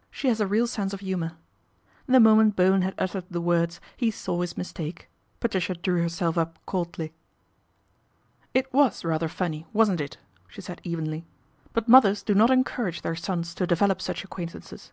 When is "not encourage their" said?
12.36-13.16